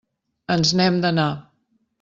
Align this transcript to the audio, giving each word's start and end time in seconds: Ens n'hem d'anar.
Ens 0.55 0.73
n'hem 0.79 0.97
d'anar. 1.05 1.31